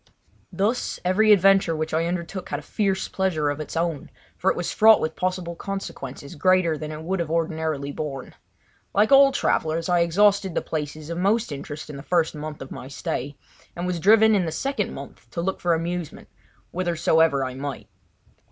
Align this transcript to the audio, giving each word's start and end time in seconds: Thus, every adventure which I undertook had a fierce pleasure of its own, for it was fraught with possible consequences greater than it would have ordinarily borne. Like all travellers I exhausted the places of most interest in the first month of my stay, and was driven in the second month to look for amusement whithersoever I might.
Thus, 0.51 0.99
every 1.05 1.31
adventure 1.31 1.75
which 1.75 1.93
I 1.93 2.05
undertook 2.07 2.49
had 2.49 2.57
a 2.57 2.63
fierce 2.63 3.07
pleasure 3.07 3.51
of 3.51 3.59
its 3.59 3.77
own, 3.77 4.09
for 4.35 4.49
it 4.49 4.57
was 4.57 4.71
fraught 4.73 4.99
with 4.99 5.15
possible 5.15 5.55
consequences 5.55 6.33
greater 6.33 6.75
than 6.75 6.91
it 6.91 7.03
would 7.03 7.19
have 7.19 7.29
ordinarily 7.29 7.91
borne. 7.91 8.33
Like 8.95 9.11
all 9.11 9.31
travellers 9.31 9.89
I 9.89 9.99
exhausted 9.99 10.55
the 10.55 10.63
places 10.63 11.11
of 11.11 11.19
most 11.19 11.51
interest 11.51 11.87
in 11.87 11.97
the 11.97 12.01
first 12.01 12.33
month 12.33 12.63
of 12.63 12.71
my 12.71 12.87
stay, 12.87 13.37
and 13.75 13.85
was 13.85 13.99
driven 13.99 14.33
in 14.33 14.45
the 14.47 14.51
second 14.51 14.91
month 14.91 15.29
to 15.29 15.39
look 15.41 15.61
for 15.61 15.75
amusement 15.75 16.29
whithersoever 16.71 17.45
I 17.45 17.53
might. 17.53 17.87